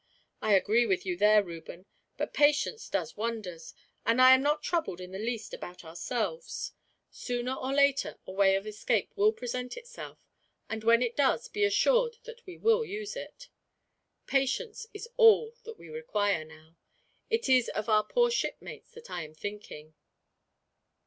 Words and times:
"I 0.41 0.55
agree 0.55 0.87
with 0.87 1.05
you 1.05 1.15
there, 1.15 1.43
Reuben; 1.43 1.85
but 2.17 2.33
patience 2.33 2.89
does 2.89 3.15
wonders, 3.15 3.75
and 4.03 4.19
I 4.19 4.33
am 4.33 4.41
not 4.41 4.63
troubled 4.63 4.99
in 4.99 5.11
the 5.11 5.19
least 5.19 5.53
about 5.53 5.83
ourselves. 5.85 6.71
Sooner 7.11 7.53
or 7.53 7.71
later, 7.71 8.17
a 8.25 8.31
way 8.31 8.55
of 8.55 8.65
escape 8.65 9.11
will 9.15 9.31
present 9.31 9.77
itself; 9.77 10.27
and 10.67 10.83
when 10.83 11.03
it 11.03 11.15
does, 11.15 11.47
be 11.49 11.63
assured 11.63 12.17
that 12.23 12.43
we 12.47 12.57
will 12.57 12.83
use 12.83 13.15
it. 13.15 13.49
Patience 14.25 14.87
is 14.91 15.07
all 15.17 15.53
that 15.65 15.77
we 15.77 15.87
require, 15.87 16.43
now. 16.45 16.77
It 17.29 17.47
is 17.47 17.69
of 17.69 17.87
our 17.87 18.03
poor 18.03 18.31
shipmates 18.31 18.89
that 18.93 19.11
I 19.11 19.21
am 19.23 19.35
thinking." 19.35 19.93